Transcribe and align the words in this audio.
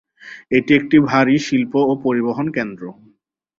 এটি 0.51 0.71
একটি 0.79 0.97
ভারী 1.09 1.35
শিল্প 1.47 1.73
ও 1.83 1.93
পরিবহন 2.05 2.47
কেন্দ্র। 2.51 2.83